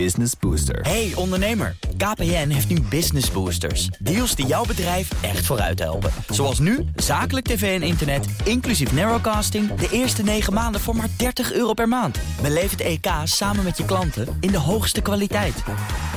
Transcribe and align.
Business 0.00 0.32
Booster. 0.40 0.80
Hey 0.80 1.12
ondernemer, 1.14 1.76
KPN 1.96 2.48
heeft 2.48 2.68
nu 2.68 2.80
Business 2.80 3.30
Boosters. 3.30 3.86
Deals 3.86 4.34
die 4.34 4.46
jouw 4.46 4.64
bedrijf 4.64 5.22
echt 5.22 5.46
vooruit 5.46 5.78
helpen. 5.78 6.10
Zoals 6.28 6.58
nu, 6.58 6.84
zakelijk 6.96 7.46
tv 7.46 7.80
en 7.80 7.86
internet, 7.86 8.26
inclusief 8.44 8.92
narrowcasting... 8.92 9.74
de 9.74 9.88
eerste 9.90 10.22
9 10.22 10.52
maanden 10.52 10.80
voor 10.80 10.96
maar 10.96 11.08
30 11.16 11.52
euro 11.52 11.72
per 11.72 11.88
maand. 11.88 12.18
Beleef 12.42 12.70
het 12.70 12.80
EK 12.80 13.06
samen 13.24 13.64
met 13.64 13.76
je 13.76 13.84
klanten 13.84 14.36
in 14.40 14.50
de 14.50 14.58
hoogste 14.58 15.00
kwaliteit. 15.00 15.62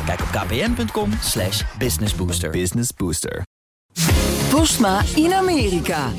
Kijk 0.05 0.21
op 0.21 0.27
kpn.com 0.27 1.11
slash 1.21 1.63
businessbooster. 1.77 2.49
Business 2.49 2.93
Booster. 2.93 3.45
Postma 4.49 5.01
in 5.15 5.33
Amerika. 5.33 6.11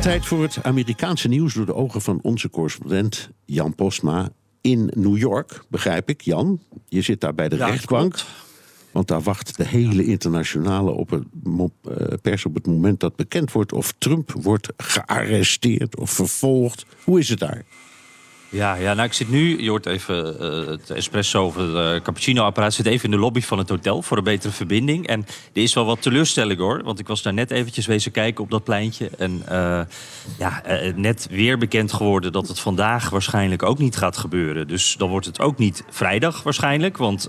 Tijd 0.00 0.26
voor 0.26 0.42
het 0.42 0.58
Amerikaanse 0.62 1.28
nieuws 1.28 1.54
door 1.54 1.66
de 1.66 1.74
ogen 1.74 2.02
van 2.02 2.18
onze 2.22 2.50
correspondent 2.50 3.30
Jan 3.44 3.74
Postma 3.74 4.28
in 4.66 4.90
New 4.94 5.16
York, 5.16 5.64
begrijp 5.68 6.08
ik. 6.08 6.20
Jan, 6.20 6.60
je 6.88 7.02
zit 7.02 7.20
daar 7.20 7.34
bij 7.34 7.48
de 7.48 7.56
Ja, 7.56 7.66
rechtbank. 7.66 8.24
Want 8.90 9.08
daar 9.08 9.22
wacht 9.22 9.56
de 9.56 9.66
hele 9.66 10.04
internationale 10.04 10.90
op 10.90 11.10
het 11.10 11.24
eh, 11.82 12.06
pers 12.22 12.44
op 12.44 12.54
het 12.54 12.66
moment 12.66 13.00
dat 13.00 13.16
bekend 13.16 13.52
wordt 13.52 13.72
of 13.72 13.94
Trump 13.98 14.32
wordt 14.32 14.68
gearresteerd 14.76 15.96
of 15.96 16.10
vervolgd. 16.10 16.86
Hoe 17.04 17.18
is 17.18 17.28
het 17.28 17.38
daar? 17.38 17.64
Ja, 18.48 18.74
ja, 18.74 18.94
nou 18.94 19.06
ik 19.06 19.12
zit 19.12 19.28
nu, 19.28 19.62
je 19.62 19.68
hoort 19.68 19.86
even 19.86 20.40
eh, 20.40 20.66
het 20.66 20.90
espresso 20.90 21.44
of 21.44 21.54
het 21.54 21.74
eh, 21.74 22.02
cappuccino-apparaat... 22.02 22.74
zit 22.74 22.86
even 22.86 23.04
in 23.04 23.10
de 23.10 23.16
lobby 23.16 23.40
van 23.40 23.58
het 23.58 23.68
hotel 23.68 24.02
voor 24.02 24.16
een 24.16 24.24
betere 24.24 24.52
verbinding. 24.52 25.06
En 25.06 25.20
er 25.52 25.62
is 25.62 25.74
wel 25.74 25.84
wat 25.84 26.02
teleurstelling 26.02 26.58
hoor, 26.58 26.82
want 26.84 26.98
ik 26.98 27.06
was 27.06 27.22
daar 27.22 27.32
net 27.32 27.50
eventjes 27.50 27.86
wezen 27.86 28.12
kijken 28.12 28.44
op 28.44 28.50
dat 28.50 28.64
pleintje. 28.64 29.10
En 29.18 29.42
eh, 29.46 29.80
ja, 30.38 30.62
net 30.94 31.26
weer 31.30 31.58
bekend 31.58 31.92
geworden 31.92 32.32
dat 32.32 32.48
het 32.48 32.60
vandaag 32.60 33.10
waarschijnlijk 33.10 33.62
ook 33.62 33.78
niet 33.78 33.96
gaat 33.96 34.16
gebeuren. 34.16 34.68
Dus 34.68 34.94
dan 34.98 35.08
wordt 35.08 35.26
het 35.26 35.40
ook 35.40 35.58
niet 35.58 35.84
vrijdag 35.90 36.42
waarschijnlijk, 36.42 36.96
want 36.96 37.28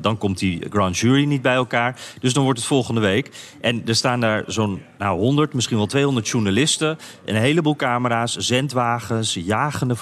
dan 0.00 0.18
komt 0.18 0.38
die 0.38 0.66
grand 0.70 0.98
jury 0.98 1.24
niet 1.24 1.42
bij 1.42 1.54
elkaar. 1.54 2.00
Dus 2.20 2.32
dan 2.32 2.44
wordt 2.44 2.58
het 2.58 2.68
volgende 2.68 3.00
week. 3.00 3.30
En 3.60 3.82
er 3.86 3.94
staan 3.94 4.20
daar 4.20 4.44
zo'n 4.46 4.82
nou, 4.98 5.18
100, 5.18 5.54
misschien 5.54 5.76
wel 5.76 5.86
200 5.86 6.28
journalisten... 6.28 6.98
een 7.24 7.34
heleboel 7.34 7.76
camera's, 7.76 8.36
zendwagens, 8.36 9.34
jagende 9.34 9.96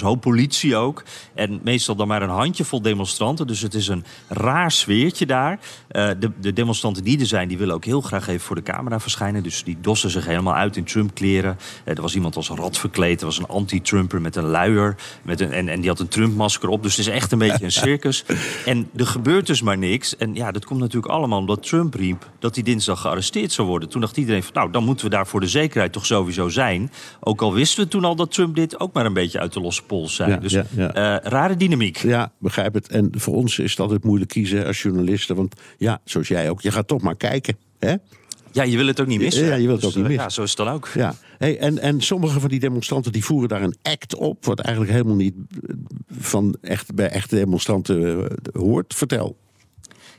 hoop 0.00 0.20
politie 0.20 0.76
ook. 0.76 1.02
En 1.34 1.60
meestal 1.62 1.94
dan 1.94 2.08
maar 2.08 2.22
een 2.22 2.28
handjevol 2.28 2.82
demonstranten. 2.82 3.46
Dus 3.46 3.60
het 3.60 3.74
is 3.74 3.88
een 3.88 4.04
raar 4.28 4.72
sfeertje 4.72 5.26
daar. 5.26 5.58
Eh, 5.88 6.08
de, 6.18 6.30
de 6.40 6.52
demonstranten 6.52 7.04
die 7.04 7.20
er 7.20 7.26
zijn, 7.26 7.48
die 7.48 7.58
willen 7.58 7.74
ook 7.74 7.84
heel 7.84 8.00
graag 8.00 8.28
even 8.28 8.40
voor 8.40 8.56
de 8.56 8.62
camera 8.62 9.00
verschijnen. 9.00 9.42
Dus 9.42 9.64
die 9.64 9.76
dossen 9.80 10.10
zich 10.10 10.26
helemaal 10.26 10.54
uit 10.54 10.76
in 10.76 10.84
Trump-kleren. 10.84 11.58
Eh, 11.84 11.96
er 11.96 12.02
was 12.02 12.14
iemand 12.14 12.36
als 12.36 12.48
rat 12.48 12.78
verkleed, 12.78 13.20
er 13.20 13.26
was 13.26 13.38
een 13.38 13.46
anti-Trumper 13.46 14.20
met 14.20 14.36
een 14.36 14.44
luier. 14.44 14.96
Met 15.22 15.40
een, 15.40 15.52
en, 15.52 15.68
en 15.68 15.80
die 15.80 15.88
had 15.88 16.00
een 16.00 16.08
Trump-masker 16.08 16.68
op. 16.68 16.82
Dus 16.82 16.96
het 16.96 17.06
is 17.06 17.12
echt 17.12 17.32
een 17.32 17.38
beetje 17.38 17.64
een 17.64 17.72
circus. 17.72 18.24
En 18.64 18.90
er 18.96 19.06
gebeurt 19.06 19.46
dus 19.46 19.62
maar 19.62 19.78
niks. 19.78 20.16
En 20.16 20.34
ja, 20.34 20.50
dat 20.52 20.64
komt 20.64 20.80
natuurlijk 20.80 21.12
allemaal 21.12 21.38
omdat 21.38 21.62
Trump 21.62 21.94
riep 21.94 22.30
dat 22.38 22.54
hij 22.54 22.64
dinsdag 22.64 23.00
gearresteerd 23.00 23.52
zou 23.52 23.68
worden. 23.68 23.88
Toen 23.88 24.00
dacht 24.00 24.16
iedereen 24.16 24.42
van, 24.42 24.52
nou, 24.54 24.70
dan 24.70 24.84
moeten 24.84 25.04
we 25.04 25.10
daar 25.10 25.26
voor 25.26 25.40
de 25.40 25.48
zekerheid 25.48 25.92
toch 25.92 26.06
sowieso 26.06 26.48
zijn. 26.48 26.92
Ook 27.20 27.42
al 27.42 27.52
wisten 27.52 27.84
we 27.84 27.90
toen 27.90 28.04
al 28.04 28.16
dat 28.16 28.32
Trump 28.32 28.54
dit 28.54 28.80
ook 28.80 28.92
maar 28.92 29.06
een 29.06 29.12
beetje 29.12 29.38
uit 29.38 29.52
de 29.52 29.60
losse 29.60 29.69
pols 29.78 30.14
zei. 30.14 30.30
Ja, 30.30 30.36
dus 30.36 30.52
ja, 30.52 30.64
ja. 30.76 30.94
eh, 30.94 31.30
rare 31.30 31.56
dynamiek. 31.56 31.96
Ja, 31.96 32.32
begrijp 32.38 32.74
het. 32.74 32.88
En 32.88 33.10
voor 33.16 33.34
ons 33.34 33.58
is 33.58 33.70
het 33.70 33.80
altijd 33.80 34.04
moeilijk 34.04 34.30
kiezen 34.30 34.66
als 34.66 34.82
journalisten. 34.82 35.36
Want 35.36 35.54
ja, 35.78 36.00
zoals 36.04 36.28
jij 36.28 36.50
ook, 36.50 36.60
je 36.60 36.70
gaat 36.70 36.88
toch 36.88 37.02
maar 37.02 37.16
kijken. 37.16 37.56
Hè? 37.78 37.94
Ja, 38.52 38.62
je 38.62 38.76
wil 38.76 38.86
het 38.86 39.00
ook 39.00 39.06
niet 39.06 39.20
missen. 39.20 39.46
Ja, 39.46 39.54
je 39.54 39.62
wil 39.66 39.72
het 39.72 39.80
Dus, 39.80 39.90
ook 39.90 39.96
niet 39.96 40.04
eh, 40.04 40.10
missen. 40.10 40.28
Ja, 40.28 40.34
zo 40.34 40.42
is 40.42 40.48
het 40.48 40.58
dan 40.58 40.68
ook. 40.68 40.88
Ja, 40.94 41.14
hey, 41.38 41.58
en, 41.58 41.78
en 41.78 42.00
sommige 42.00 42.40
van 42.40 42.48
die 42.48 42.60
demonstranten 42.60 43.12
die 43.12 43.24
voeren 43.24 43.48
daar 43.48 43.62
een 43.62 43.76
act 43.82 44.14
op, 44.14 44.44
wat 44.44 44.60
eigenlijk 44.60 44.92
helemaal 44.92 45.16
niet 45.16 45.34
van 46.18 46.56
echt, 46.60 46.94
bij 46.94 47.08
echte 47.08 47.36
demonstranten 47.36 48.28
eh, 48.30 48.36
hoort. 48.52 48.94
Vertel. 48.94 49.36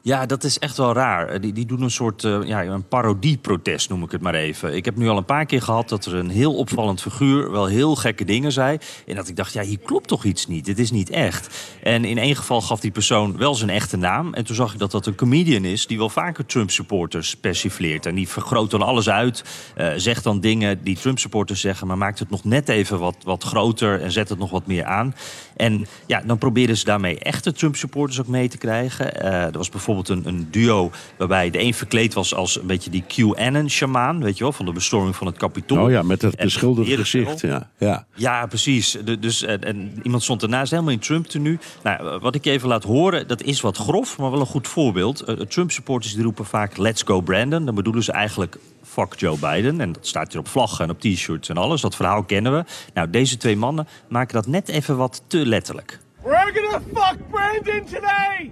Ja, 0.04 0.26
dat 0.26 0.44
is 0.44 0.60
echt 0.60 0.78
wel 0.78 0.94
raar. 0.94 1.28
Eh, 1.28 1.42
Die, 1.42 1.54
die 1.54 1.66
doen 1.66 1.82
een 1.82 1.92
soort 1.92 2.24
eh, 2.24 2.40
ja, 2.44 2.64
een 2.64 2.88
parodieprotest, 2.88 3.90
noem 3.90 4.04
ik 4.04 4.12
het 4.12 4.22
maar 4.22 4.34
even. 4.34 4.76
Ik 4.76 4.86
heb 4.86 4.96
nu 4.96 5.10
al 5.10 5.18
een 5.18 5.26
paar 5.26 5.46
keer 5.46 5.62
gehad 5.62 5.90
dat 5.90 6.06
er 6.06 6.16
een 6.16 6.30
heel 6.30 6.56
opvallend 6.56 7.02
figuur 7.02 7.52
wel 7.52 7.66
heel 7.66 7.96
gekke 7.96 8.26
dingen 8.26 8.52
zei. 8.52 8.78
En 9.08 9.16
dat 9.16 9.28
ik 9.28 9.36
dacht, 9.36 9.54
ja, 9.54 9.62
hier 9.62 9.80
klopt 9.80 10.08
toch 10.08 10.24
iets 10.24 10.48
niet. 10.48 10.66
Dit 10.66 10.80
is 10.80 10.92
niet 10.92 11.10
echt. 11.10 11.70
En 11.84 12.06
in 12.06 12.18
één 12.18 12.36
geval 12.36 12.62
gaf 12.62 12.80
die 12.80 12.92
persoon 12.92 13.38
wel 13.38 13.56
zijn 13.56 13.70
echte 13.70 13.98
naam. 13.98 14.34
En 14.34 14.46
toen 14.46 14.56
zag 14.56 14.74
ik 14.74 14.80
dat 14.80 14.92
dat 14.92 15.06
een 15.06 15.16
comedian 15.16 15.66
is 15.66 15.88
die 15.88 15.98
wel 15.98 16.10
vaker 16.10 16.46
Trump-supporters 16.46 17.36
persifleert. 17.36 18.06
En 18.06 18.16
die 18.16 18.28
vergroot 18.28 18.72
dan 18.72 18.82
alles 18.82 19.10
uit, 19.10 19.44
eh, 19.76 19.90
zegt 19.96 20.24
dan 20.24 20.40
dingen 20.40 20.84
die 20.84 20.98
Trump-supporters 20.98 21.62
zeggen, 21.62 21.88
maar 21.88 21.98
maakt 21.98 22.20
het 22.20 22.30
nog 22.30 22.44
net 22.44 22.70
even 22.70 23.00
wat, 23.00 23.16
wat 23.24 23.44
groter 23.44 24.02
en 24.02 24.12
zet 24.12 24.30
het 24.30 24.40
nog 24.40 24.52
wat 24.52 24.68
meer 24.68 24.86
aan. 24.86 25.16
En 25.56 25.86
ja, 26.06 26.22
dan 26.26 26.38
proberen 26.38 26.78
ze 26.78 26.86
daarmee 26.86 27.20
echte 27.20 27.52
Trump-supporters 27.52 28.20
ook 28.20 28.28
mee 28.28 28.48
te 28.48 28.58
krijgen. 28.58 29.22
Eh, 29.22 29.34
er 29.34 29.52
was 29.52 29.70
bijvoorbeeld 29.70 29.90
een, 30.00 30.22
een 30.26 30.48
duo 30.52 30.92
waarbij 31.18 31.50
de 31.50 31.60
een 31.60 31.74
verkleed 31.74 32.14
was 32.14 32.36
als 32.36 32.60
een 32.60 32.68
beetje 32.68 32.90
die 32.90 33.04
QAnon-shamaan, 33.08 34.24
weet 34.24 34.38
je 34.38 34.44
wel, 34.44 34.54
van 34.54 34.66
de 34.66 34.72
bestorming 34.72 35.16
van 35.16 35.28
het 35.28 35.38
Capitool. 35.38 35.84
Oh 35.84 35.92
ja, 35.92 36.02
met 36.02 36.24
En 36.24 36.32
beschilderde 36.44 36.98
gezicht. 36.98 37.42
Ja, 37.42 37.70
ja. 37.78 38.06
Ja, 38.16 38.46
precies. 38.46 38.98
De- 39.04 39.20
dus, 39.20 39.44
en, 39.44 39.64
en 39.64 40.00
iemand 40.04 40.24
stond 40.24 40.42
ernaast 40.44 40.72
helemaal 40.72 40.92
in 40.94 41.00
Trump-tenue. 41.00 41.58
Nou, 41.84 42.20
wat 42.20 42.36
ik 42.36 42.46
even 42.46 42.68
laat 42.68 42.84
horen, 42.84 43.28
dat 43.28 43.42
is 43.42 43.62
wat 43.62 43.78
grof, 43.78 44.18
maar 44.18 44.32
wel 44.32 44.40
een 44.40 44.46
goed 44.46 44.68
voorbeeld. 44.68 45.22
Eh, 45.22 45.36
Trump-supporters 45.36 46.14
die 46.14 46.24
roepen 46.24 46.46
vaak 46.46 46.78
let's 46.78 47.04
go 47.04 47.22
Brandon. 47.22 47.66
Dan 47.66 47.76
bedoelen 47.76 48.04
ze 48.04 48.12
eigenlijk 48.12 48.58
fuck 48.84 49.14
Joe 49.18 49.38
Biden. 49.38 49.82
En 49.82 49.92
dat 49.92 50.08
staat 50.08 50.32
hier 50.32 50.40
op 50.40 50.48
vlaggen 50.48 50.86
en 50.86 50.92
op 50.92 51.00
t-shirts 51.00 51.50
en 51.50 51.58
alles. 51.58 51.82
Dat 51.82 51.96
verhaal 51.96 52.24
kennen 52.24 52.54
we. 52.54 52.64
Nou, 52.94 53.10
deze 53.10 53.38
twee 53.38 53.56
mannen 53.58 53.88
maken 54.08 54.34
dat 54.34 54.48
net 54.48 54.68
even 54.70 54.98
wat 54.98 55.24
te 55.28 55.46
letterlijk. 55.46 56.00
We're 56.24 56.52
gonna 56.54 56.82
fuck 56.94 57.18
Brandon 57.30 57.86
today! 57.86 58.52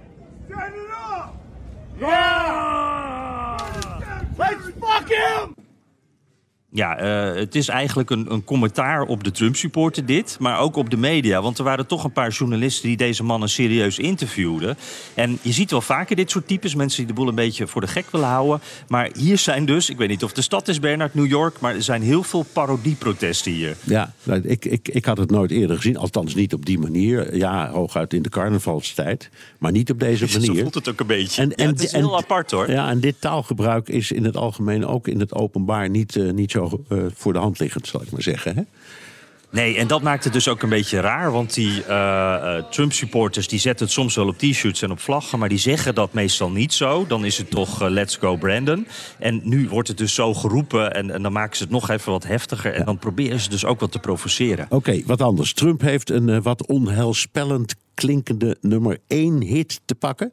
Yeah! 2.00 2.39
Ja, 6.72 6.98
eh, 6.98 7.34
het 7.40 7.54
is 7.54 7.68
eigenlijk 7.68 8.10
een, 8.10 8.32
een 8.32 8.44
commentaar 8.44 9.02
op 9.02 9.24
de 9.24 9.30
Trump-supporter 9.30 10.06
dit, 10.06 10.36
maar 10.40 10.58
ook 10.58 10.76
op 10.76 10.90
de 10.90 10.96
media. 10.96 11.42
Want 11.42 11.58
er 11.58 11.64
waren 11.64 11.86
toch 11.86 12.04
een 12.04 12.12
paar 12.12 12.30
journalisten 12.30 12.88
die 12.88 12.96
deze 12.96 13.22
mannen 13.24 13.48
serieus 13.48 13.98
interviewden. 13.98 14.76
En 15.14 15.38
je 15.42 15.52
ziet 15.52 15.70
wel 15.70 15.80
vaker 15.80 16.16
dit 16.16 16.30
soort 16.30 16.46
types, 16.46 16.74
mensen 16.74 16.98
die 16.98 17.06
de 17.06 17.12
boel 17.12 17.28
een 17.28 17.34
beetje 17.34 17.66
voor 17.66 17.80
de 17.80 17.86
gek 17.86 18.04
willen 18.10 18.26
houden. 18.28 18.60
Maar 18.88 19.10
hier 19.18 19.38
zijn 19.38 19.64
dus, 19.64 19.90
ik 19.90 19.96
weet 19.96 20.08
niet 20.08 20.24
of 20.24 20.32
de 20.32 20.42
stad 20.42 20.68
is 20.68 20.80
Bernard, 20.80 21.14
New 21.14 21.26
York, 21.26 21.60
maar 21.60 21.74
er 21.74 21.82
zijn 21.82 22.02
heel 22.02 22.22
veel 22.22 22.46
parodieprotesten 22.52 23.52
hier. 23.52 23.76
Ja, 23.84 24.12
nou, 24.22 24.40
ik, 24.44 24.64
ik, 24.64 24.88
ik 24.88 25.04
had 25.04 25.18
het 25.18 25.30
nooit 25.30 25.50
eerder 25.50 25.76
gezien. 25.76 25.96
Althans 25.96 26.34
niet 26.34 26.54
op 26.54 26.66
die 26.66 26.78
manier. 26.78 27.36
Ja, 27.36 27.70
hooguit 27.70 28.12
in 28.14 28.22
de 28.22 28.28
carnavalstijd. 28.28 29.30
Maar 29.58 29.72
niet 29.72 29.90
op 29.90 29.98
deze 30.00 30.26
Zo 30.28 30.40
manier. 30.40 30.60
voelt 30.62 30.74
het 30.74 30.88
ook 30.88 31.00
een 31.00 31.06
beetje. 31.06 31.42
En- 31.42 31.48
Ja, 31.48 31.54
en- 31.56 31.68
het 31.70 31.82
is 31.82 31.92
en- 31.92 32.00
heel 32.00 32.16
apart 32.16 32.50
hoor. 32.50 32.70
Ja, 32.70 32.88
en 32.88 33.00
dit 33.00 33.14
taalgebruik 33.20 33.88
is 33.88 34.12
in 34.12 34.24
het 34.24 34.36
algemeen 34.36 34.86
ook 34.86 35.08
in 35.08 35.20
het 35.20 35.34
openbaar 35.34 35.88
niet, 35.90 36.16
eh, 36.16 36.30
niet 36.30 36.50
zo 36.50 36.59
eh, 36.64 36.98
voor 37.14 37.32
de 37.32 37.38
hand 37.38 37.58
liggend, 37.58 37.86
zal 37.86 38.02
ik 38.02 38.10
maar 38.10 38.22
zeggen. 38.22 38.56
Hè? 38.56 38.62
Nee, 39.50 39.76
en 39.76 39.86
dat 39.86 40.02
maakt 40.02 40.24
het 40.24 40.32
dus 40.32 40.48
ook 40.48 40.62
een 40.62 40.68
beetje 40.68 41.00
raar. 41.00 41.32
Want 41.32 41.54
die 41.54 41.84
eh, 41.84 42.56
eh, 42.56 42.64
Trump-supporters 42.64 43.48
die 43.48 43.58
zetten 43.58 43.84
het 43.86 43.94
soms 43.94 44.14
wel 44.14 44.28
op 44.28 44.38
t-shirts 44.38 44.82
en 44.82 44.90
op 44.90 45.00
vlaggen... 45.00 45.38
maar 45.38 45.48
die 45.48 45.58
zeggen 45.58 45.94
dat 45.94 46.12
meestal 46.12 46.50
niet 46.50 46.72
zo. 46.72 47.06
Dan 47.06 47.24
is 47.24 47.38
het 47.38 47.50
toch 47.50 47.88
let's 47.88 48.16
go 48.16 48.36
Brandon. 48.36 48.86
En 49.18 49.40
nu 49.44 49.68
wordt 49.68 49.88
het 49.88 49.98
dus 49.98 50.14
zo 50.14 50.34
geroepen 50.34 50.92
en, 50.94 51.10
en 51.10 51.22
dan 51.22 51.32
maken 51.32 51.56
ze 51.56 51.62
het 51.62 51.72
nog 51.72 51.90
even 51.90 52.12
wat 52.12 52.24
heftiger... 52.24 52.74
en 52.74 52.84
dan 52.84 52.98
proberen 52.98 53.40
ze 53.40 53.48
dus 53.48 53.64
ook 53.64 53.80
wat 53.80 53.92
te 53.92 53.98
provoceren. 53.98 54.66
Oké, 54.68 55.02
wat 55.06 55.22
anders. 55.22 55.52
Trump 55.52 55.80
heeft 55.80 56.10
een 56.10 56.42
wat 56.42 56.66
onheilspellend 56.66 57.74
klinkende 57.94 58.56
nummer 58.60 58.98
1 59.06 59.42
hit 59.42 59.80
te 59.84 59.94
pakken. 59.94 60.32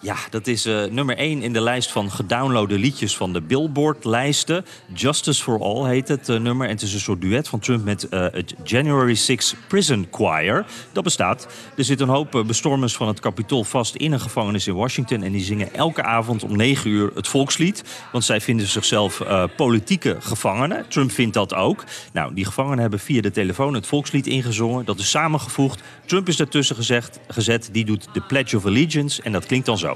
Ja, 0.00 0.16
dat 0.30 0.46
is 0.46 0.66
eh, 0.66 0.84
nummer 0.84 1.16
1 1.16 1.42
in 1.42 1.52
de 1.52 1.60
lijst 1.60 1.92
van 1.92 2.10
gedownloade 2.10 2.78
liedjes 2.78 3.16
van 3.16 3.32
de 3.32 3.40
Billboard-lijsten. 3.40 4.64
Justice 4.94 5.42
for 5.42 5.60
All 5.60 5.88
heet 5.88 6.08
het 6.08 6.28
eh, 6.28 6.38
nummer. 6.38 6.66
En 6.66 6.72
het 6.72 6.82
is 6.82 6.94
een 6.94 7.00
soort 7.00 7.20
duet 7.20 7.48
van 7.48 7.58
Trump 7.58 7.84
met 7.84 8.08
eh, 8.08 8.20
het 8.20 8.54
January 8.64 9.14
6 9.14 9.54
Prison 9.68 10.06
Choir. 10.10 10.66
Dat 10.92 11.04
bestaat. 11.04 11.48
Er 11.76 11.84
zit 11.84 12.00
een 12.00 12.08
hoop 12.08 12.44
bestormers 12.46 12.96
van 12.96 13.08
het 13.08 13.20
Capitool 13.20 13.64
vast 13.64 13.94
in 13.94 14.12
een 14.12 14.20
gevangenis 14.20 14.66
in 14.66 14.74
Washington. 14.74 15.22
En 15.22 15.32
die 15.32 15.44
zingen 15.44 15.74
elke 15.74 16.02
avond 16.02 16.42
om 16.42 16.56
9 16.56 16.90
uur 16.90 17.10
het 17.14 17.28
volkslied. 17.28 17.84
Want 18.12 18.24
zij 18.24 18.40
vinden 18.40 18.66
zichzelf 18.66 19.22
politieke 19.56 20.16
gevangenen. 20.20 20.88
Trump 20.88 21.10
vindt 21.10 21.34
dat 21.34 21.54
ook. 21.54 21.84
Nou, 22.12 22.34
die 22.34 22.44
gevangenen 22.44 22.78
hebben 22.78 23.00
via 23.00 23.20
de 23.20 23.30
telefoon 23.30 23.74
het 23.74 23.86
volkslied 23.86 24.26
ingezongen. 24.26 24.84
Dat 24.84 24.98
is 24.98 25.10
samengevoegd. 25.10 25.82
Trump 26.06 26.28
is 26.28 26.36
daartussen 26.36 26.76
gezegd, 26.76 27.18
gezet. 27.28 27.68
Die 27.72 27.84
doet 27.84 28.08
de 28.12 28.20
Pledge 28.20 28.56
of 28.56 28.66
Allegiance. 28.66 29.22
En 29.22 29.32
dat 29.32 29.46
klinkt 29.46 29.66
dan 29.66 29.78
zo. 29.78 29.87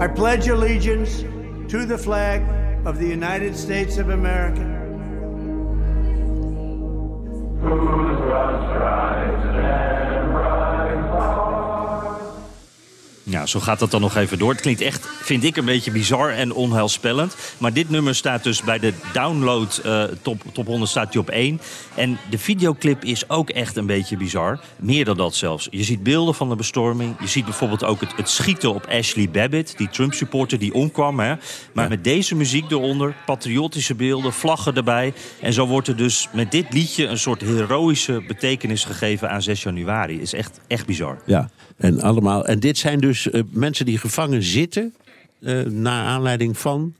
I 0.00 0.08
pledge 0.08 0.48
allegiance 0.48 1.20
to 1.70 1.84
the 1.84 1.98
flag 1.98 2.42
of 2.86 2.98
the 2.98 3.06
United 3.06 3.54
States 3.56 3.98
of 3.98 4.08
America 4.08 4.69
Ja, 13.40 13.46
zo 13.46 13.60
gaat 13.60 13.78
dat 13.78 13.90
dan 13.90 14.00
nog 14.00 14.16
even 14.16 14.38
door. 14.38 14.50
Het 14.50 14.60
klinkt 14.60 14.80
echt, 14.80 15.08
vind 15.22 15.44
ik, 15.44 15.56
een 15.56 15.64
beetje 15.64 15.90
bizar 15.90 16.30
en 16.30 16.52
onheilspellend. 16.52 17.36
Maar 17.58 17.72
dit 17.72 17.90
nummer 17.90 18.14
staat 18.14 18.42
dus 18.42 18.62
bij 18.62 18.78
de 18.78 18.92
download 19.12 19.82
uh, 19.86 20.02
top, 20.22 20.42
top 20.52 20.66
100 20.66 20.90
staat 20.90 21.12
hij 21.12 21.22
op 21.22 21.28
1. 21.30 21.60
En 21.94 22.18
de 22.30 22.38
videoclip 22.38 23.04
is 23.04 23.28
ook 23.28 23.50
echt 23.50 23.76
een 23.76 23.86
beetje 23.86 24.16
bizar. 24.16 24.60
Meer 24.76 25.04
dan 25.04 25.16
dat 25.16 25.34
zelfs. 25.34 25.68
Je 25.70 25.84
ziet 25.84 26.02
beelden 26.02 26.34
van 26.34 26.48
de 26.48 26.56
bestorming. 26.56 27.16
Je 27.20 27.26
ziet 27.26 27.44
bijvoorbeeld 27.44 27.84
ook 27.84 28.00
het, 28.00 28.12
het 28.16 28.28
schieten 28.28 28.74
op 28.74 28.86
Ashley 28.86 29.30
Babbitt, 29.30 29.74
die 29.76 29.88
Trump-supporter 29.88 30.58
die 30.58 30.74
omkwam. 30.74 31.20
Hè. 31.20 31.34
Maar 31.72 31.88
met 31.88 32.04
deze 32.04 32.34
muziek 32.34 32.70
eronder, 32.70 33.14
patriotische 33.26 33.94
beelden, 33.94 34.32
vlaggen 34.32 34.74
erbij. 34.74 35.12
En 35.40 35.52
zo 35.52 35.66
wordt 35.66 35.88
er 35.88 35.96
dus 35.96 36.28
met 36.32 36.50
dit 36.50 36.66
liedje 36.72 37.06
een 37.06 37.18
soort 37.18 37.40
heroïsche 37.40 38.22
betekenis 38.26 38.84
gegeven 38.84 39.30
aan 39.30 39.42
6 39.42 39.62
januari. 39.62 40.20
Is 40.20 40.32
echt, 40.32 40.60
echt 40.66 40.86
bizar. 40.86 41.18
Ja, 41.26 41.50
en 41.80 42.00
allemaal. 42.00 42.46
En 42.46 42.60
dit 42.60 42.78
zijn 42.78 43.00
dus 43.00 43.26
uh, 43.26 43.39
mensen 43.50 43.86
die 43.86 43.98
gevangen 43.98 44.42
zitten. 44.42 44.94
Uh, 45.40 45.62
naar 45.62 46.06
aanleiding 46.06 46.58
van 46.58 46.94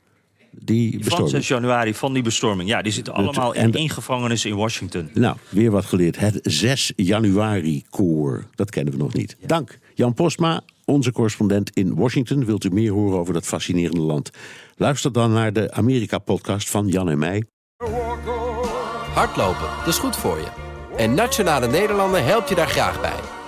die 0.50 0.98
bestorming. 0.98 1.30
Van 1.30 1.40
6 1.40 1.48
januari, 1.48 1.94
van 1.94 2.12
die 2.12 2.22
bestorming. 2.22 2.68
Ja, 2.68 2.82
die 2.82 2.92
zitten 2.92 3.14
allemaal 3.14 3.54
in 3.54 3.74
één 3.74 3.90
gevangenis 3.90 4.44
in 4.44 4.56
Washington. 4.56 5.10
Nou, 5.14 5.36
weer 5.48 5.70
wat 5.70 5.84
geleerd. 5.84 6.18
Het 6.18 6.38
6 6.42 6.92
januari 6.96 7.84
koor. 7.90 8.46
Dat 8.54 8.70
kennen 8.70 8.92
we 8.92 8.98
nog 8.98 9.14
niet. 9.14 9.36
Ja. 9.40 9.46
Dank, 9.46 9.78
Jan 9.94 10.14
Postma, 10.14 10.60
onze 10.84 11.12
correspondent 11.12 11.70
in 11.70 11.94
Washington. 11.94 12.44
Wilt 12.44 12.64
u 12.64 12.70
meer 12.70 12.92
horen 12.92 13.18
over 13.18 13.34
dat 13.34 13.46
fascinerende 13.46 14.00
land? 14.00 14.30
Luister 14.76 15.12
dan 15.12 15.32
naar 15.32 15.52
de 15.52 15.72
Amerika-podcast 15.72 16.70
van 16.70 16.88
Jan 16.88 17.08
en 17.08 17.18
mij. 17.18 17.44
Hardlopen, 19.14 19.68
dat 19.78 19.86
is 19.86 19.98
goed 19.98 20.16
voor 20.16 20.36
je. 20.36 20.48
En 20.96 21.14
Nationale 21.14 21.66
Nederlanden 21.66 22.24
helpt 22.24 22.48
je 22.48 22.54
daar 22.54 22.68
graag 22.68 23.00
bij. 23.00 23.39